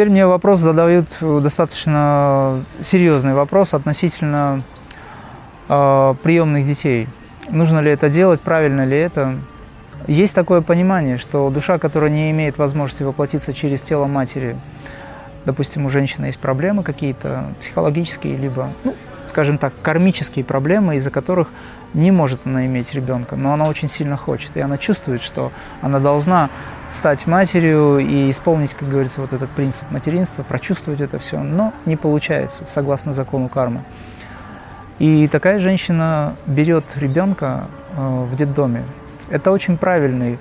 [0.00, 4.64] теперь мне вопрос задают достаточно серьезный вопрос относительно
[5.68, 7.06] э, приемных детей.
[7.50, 9.36] Нужно ли это делать, правильно ли это?
[10.06, 14.56] Есть такое понимание, что душа, которая не имеет возможности воплотиться через тело матери,
[15.44, 18.94] допустим, у женщины есть проблемы какие-то психологические, либо, ну,
[19.26, 21.48] скажем так, кармические проблемы, из-за которых
[21.92, 25.98] не может она иметь ребенка, но она очень сильно хочет, и она чувствует, что она
[25.98, 26.48] должна
[26.92, 31.96] стать матерью и исполнить, как говорится, вот этот принцип материнства, прочувствовать это все, но не
[31.96, 33.82] получается, согласно закону кармы.
[34.98, 38.82] И такая женщина берет ребенка э, в детдоме.
[39.30, 40.38] Это очень правильный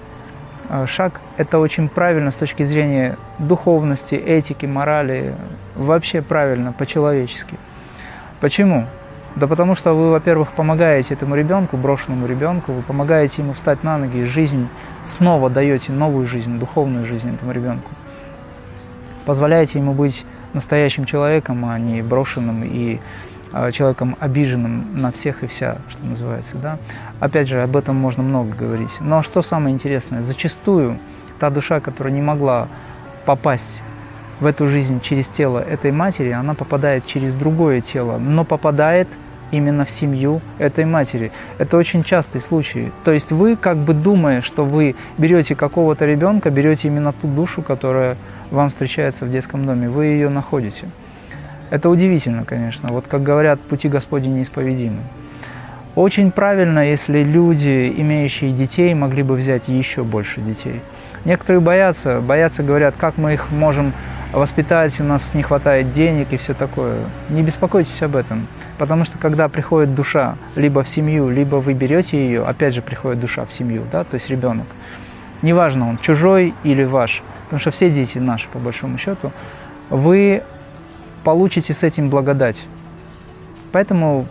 [0.70, 5.34] э, шаг, это очень правильно с точки зрения духовности, этики, морали,
[5.76, 7.56] вообще правильно, по-человечески.
[8.42, 8.86] Почему?
[9.36, 13.98] Да потому что вы, во-первых, помогаете этому ребенку, брошенному ребенку, вы помогаете ему встать на
[13.98, 14.68] ноги, жизнь
[15.06, 17.90] снова даете новую жизнь, духовную жизнь этому ребенку.
[19.26, 23.00] Позволяете ему быть настоящим человеком, а не брошенным и
[23.52, 26.58] а, человеком обиженным на всех и вся, что называется.
[26.58, 26.78] Да?
[27.20, 28.92] Опять же, об этом можно много говорить.
[29.00, 30.98] Но что самое интересное, зачастую
[31.40, 32.68] та душа, которая не могла
[33.26, 33.82] попасть
[34.40, 39.08] в эту жизнь через тело этой матери, она попадает через другое тело, но попадает
[39.52, 41.32] именно в семью этой матери.
[41.58, 42.92] Это очень частый случай.
[43.04, 47.62] То есть вы, как бы думая, что вы берете какого-то ребенка, берете именно ту душу,
[47.62, 48.16] которая
[48.52, 50.86] вам встречается в детском доме, вы ее находите.
[51.70, 52.90] Это удивительно, конечно.
[52.92, 55.00] Вот как говорят, пути Господни неисповедимы.
[55.96, 60.82] Очень правильно, если люди, имеющие детей, могли бы взять еще больше детей.
[61.26, 63.92] Некоторые боятся, боятся, говорят, как мы их можем
[64.32, 67.00] воспитать, у нас не хватает денег и все такое.
[67.30, 72.18] Не беспокойтесь об этом, потому что когда приходит душа либо в семью, либо вы берете
[72.18, 74.68] ее, опять же приходит душа в семью, да, то есть ребенок,
[75.42, 79.32] неважно он чужой или ваш, потому что все дети наши по большому счету,
[79.90, 80.44] вы
[81.24, 82.66] получите с этим благодать.
[83.72, 84.28] Поэтому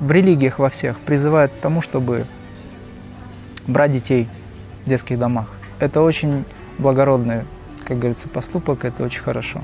[0.00, 2.26] в религиях во всех призывают к тому, чтобы
[3.66, 4.28] брать детей
[4.84, 5.46] в детских домах.
[5.78, 6.44] Это очень
[6.78, 7.44] благородное
[7.82, 9.62] как говорится, поступок, это очень хорошо.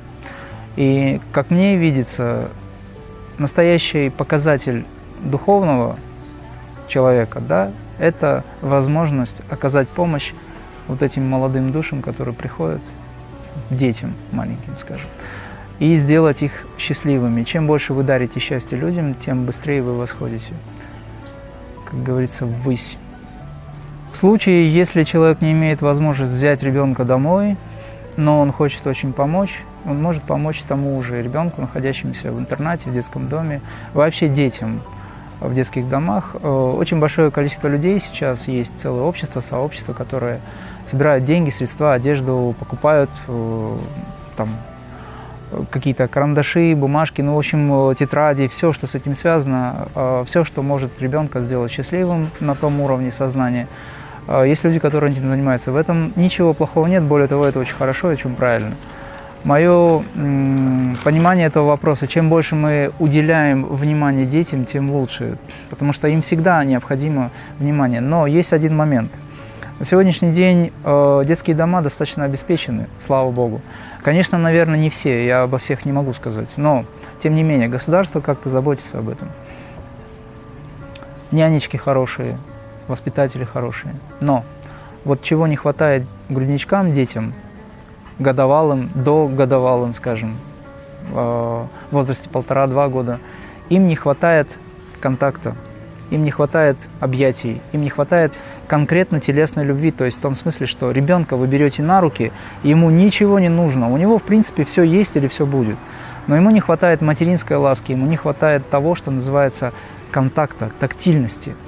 [0.77, 2.49] И, как мне видится,
[3.39, 4.85] настоящий показатель
[5.21, 5.97] духовного
[6.89, 10.33] человека, да, это возможность оказать помощь
[10.87, 12.81] вот этим молодым душам, которые приходят,
[13.71, 15.07] детям маленьким, скажем,
[15.79, 17.43] и сделать их счастливыми.
[17.43, 20.53] Чем больше вы дарите счастье людям, тем быстрее вы восходите,
[21.85, 22.97] как говорится, ввысь.
[24.13, 27.57] В случае, если человек не имеет возможности взять ребенка домой,
[28.19, 32.93] но он хочет очень помочь, он может помочь тому же ребенку, находящемуся в интернате, в
[32.93, 33.61] детском доме,
[33.95, 34.81] вообще детям
[35.41, 36.35] в детских домах.
[36.43, 40.41] Э, очень большое количество людей сейчас есть, целое общество, сообщество, которое
[40.85, 43.77] собирают деньги, средства, одежду, покупают э,
[44.37, 44.49] там
[45.71, 50.63] какие-то карандаши, бумажки, ну, в общем, тетради, все, что с этим связано, э, все, что
[50.63, 53.69] может ребенка сделать счастливым на том уровне сознания–
[54.29, 55.73] есть люди, которые этим занимаются.
[55.73, 58.75] В этом ничего плохого нет, более того, это очень хорошо и очень правильно.
[59.45, 60.03] Мое
[61.05, 65.39] понимание этого вопроса, чем больше мы уделяем внимание детям, тем лучше,
[65.71, 68.01] потому что им всегда необходимо внимание.
[68.01, 69.13] Но есть один момент.
[69.79, 73.61] На сегодняшний день э, детские дома достаточно обеспечены, слава богу.
[74.03, 76.85] Конечно, наверное, не все, я обо всех не могу сказать, но,
[77.23, 79.29] тем не менее, государство как-то заботится об этом.
[81.31, 82.39] Нянечки хорошие,
[82.89, 83.95] воспитатели хорошие.
[84.21, 84.45] Но
[85.05, 87.33] вот чего не хватает грудничкам, детям,
[88.19, 90.37] годовалым, до годовалым, скажем,
[91.11, 93.19] в возрасте полтора-два года,
[93.69, 94.59] им не хватает
[95.01, 95.55] контакта,
[96.11, 98.33] им не хватает объятий, им не хватает
[98.67, 102.33] конкретно телесной любви, то есть в том смысле, что ребенка вы берете на руки,
[102.63, 105.77] ему ничего не нужно, у него в принципе все есть или все будет,
[106.27, 109.73] но ему не хватает материнской ласки, ему не хватает того, что называется
[110.11, 111.55] контакта, тактильности–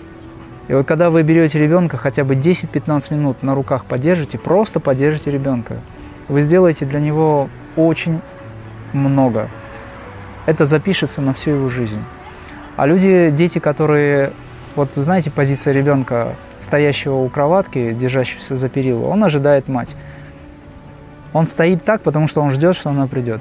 [0.71, 5.29] и вот когда вы берете ребенка, хотя бы 10-15 минут на руках поддержите, просто поддержите
[5.29, 5.79] ребенка,
[6.29, 8.21] вы сделаете для него очень
[8.93, 9.49] много.
[10.47, 11.99] Это запишется на всю его жизнь.
[12.77, 14.31] А люди, дети, которые,
[14.77, 19.97] вот знаете, позиция ребенка, стоящего у кроватки, держащегося за перила, он ожидает мать.
[21.33, 23.41] Он стоит так, потому что он ждет, что она придет.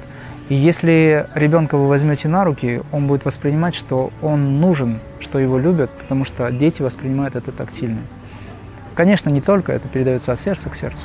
[0.50, 5.58] И если ребенка вы возьмете на руки, он будет воспринимать, что он нужен, что его
[5.58, 8.00] любят, потому что дети воспринимают это тактильно.
[8.96, 11.04] Конечно, не только, это передается от сердца к сердцу.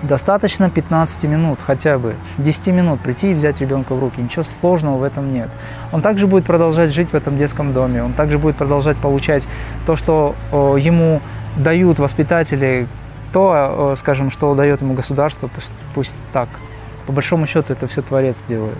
[0.00, 4.18] Достаточно 15 минут хотя бы, 10 минут прийти и взять ребенка в руки.
[4.18, 5.50] Ничего сложного в этом нет.
[5.92, 9.46] Он также будет продолжать жить в этом детском доме, он также будет продолжать получать
[9.84, 11.20] то, что ему
[11.58, 12.86] дают воспитатели,
[13.34, 16.48] то, скажем, что дает ему государство, пусть, пусть так
[17.06, 18.78] По большому счету это все Творец делает.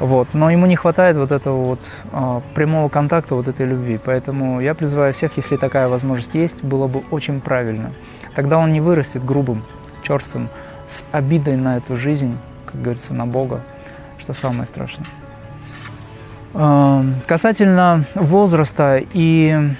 [0.00, 0.28] Вот.
[0.32, 1.80] Но ему не хватает вот этого вот
[2.12, 3.98] э, прямого контакта, вот этой любви.
[4.04, 7.92] Поэтому я призываю всех, если такая возможность есть, было бы очень правильно.
[8.34, 9.62] Тогда он не вырастет грубым,
[10.02, 10.48] черствым,
[10.86, 12.36] с обидой на эту жизнь,
[12.66, 13.60] как говорится, на Бога,
[14.18, 15.06] что самое страшное.
[16.54, 19.70] Э, касательно возраста и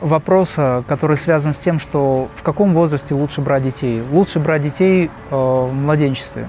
[0.00, 4.02] вопроса, который связан с тем, что в каком возрасте лучше брать детей.
[4.10, 6.48] Лучше брать детей э, в младенчестве.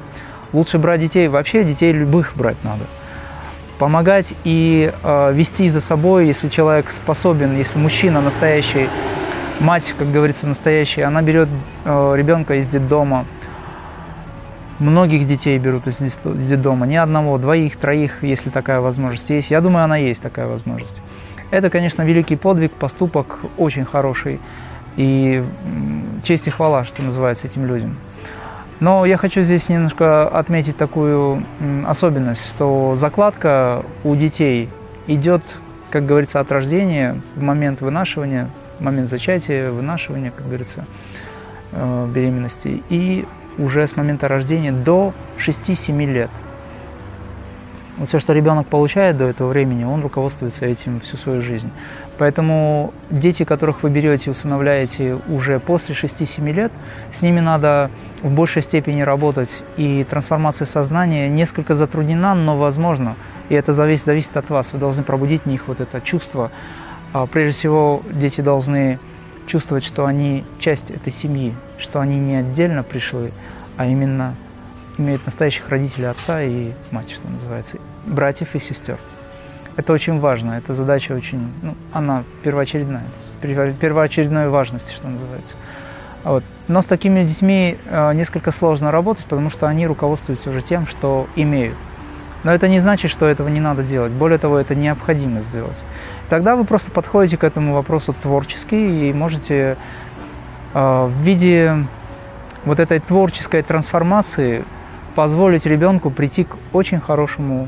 [0.54, 2.84] Лучше брать детей, вообще детей любых брать надо.
[3.78, 8.88] Помогать и э, вести за собой, если человек способен, если мужчина настоящий,
[9.60, 11.50] мать, как говорится, настоящая, она берет
[11.86, 13.26] э, ребенка из детдома.
[14.80, 19.52] Многих детей берут из детдома, не одного, двоих, троих, если такая возможность есть.
[19.52, 21.02] Я думаю, она есть такая возможность.
[21.52, 24.40] Это, конечно, великий подвиг, поступок очень хороший.
[24.96, 25.44] И
[26.24, 27.98] честь и хвала, что называется, этим людям.
[28.80, 31.46] Но я хочу здесь немножко отметить такую
[31.86, 34.70] особенность, что закладка у детей
[35.08, 35.44] идет,
[35.92, 38.50] как говорится, от рождения в момент вынашивания,
[38.80, 40.86] в момент зачатия, вынашивания, как говорится,
[41.74, 43.26] э, беременности, и
[43.58, 46.32] уже с момента рождения до 6-7 лет–
[47.98, 51.70] вот все, что ребенок получает до этого времени, он руководствуется этим всю свою жизнь.
[52.18, 56.72] Поэтому дети, которых вы берете и усыновляете уже после 6-7 лет,
[57.12, 57.90] с ними надо
[58.22, 59.50] в большей степени работать.
[59.78, 63.16] И трансформация сознания несколько затруднена, но возможно.
[63.50, 64.72] И это зависит, зависит от вас.
[64.72, 66.52] Вы должны пробудить в них вот это чувство.
[67.14, 69.00] А прежде всего, дети должны
[69.48, 73.32] чувствовать, что они часть этой семьи, что они не отдельно пришли,
[73.78, 74.36] а именно
[75.02, 78.98] имеют настоящих родителей, отца и мать, что называется, братьев и сестер.
[79.76, 83.04] Это очень важно, эта задача очень, ну, она первоочередная,
[83.42, 85.56] первоочередной важности, что называется.
[86.24, 86.44] Вот.
[86.68, 91.28] Но с такими детьми э, несколько сложно работать, потому что они руководствуются уже тем, что
[91.36, 91.76] имеют.
[92.44, 94.12] Но это не значит, что этого не надо делать.
[94.12, 95.78] Более того, это необходимо сделать.
[96.30, 99.78] Тогда вы просто подходите к этому вопросу творчески и можете
[100.74, 101.86] э, в виде
[102.66, 104.64] вот этой творческой трансформации
[105.16, 107.68] позволить ребенку прийти к очень хорошему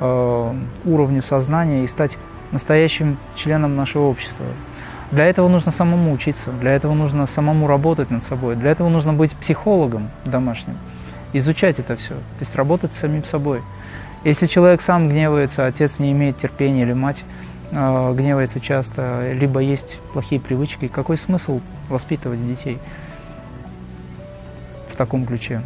[0.00, 0.54] э,
[0.84, 2.16] уровню сознания и стать
[2.52, 4.46] настоящим членом нашего общества.
[5.10, 9.12] Для этого нужно самому учиться, для этого нужно самому работать над собой, для этого нужно
[9.12, 10.76] быть психологом домашним,
[11.32, 13.60] изучать это все, то есть работать с самим собой.
[14.22, 17.24] Если человек сам гневается, отец не имеет терпения или мать
[17.72, 22.78] э, гневается часто, либо есть плохие привычки, какой смысл воспитывать детей
[24.88, 25.62] в таком ключе?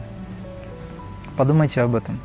[1.37, 2.19] Подумайте об этом.